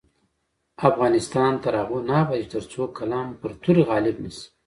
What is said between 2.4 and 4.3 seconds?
ترڅو قلم پر تورې غالب